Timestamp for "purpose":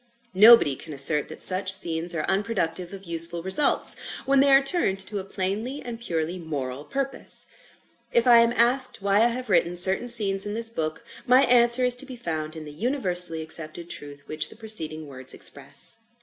6.85-7.45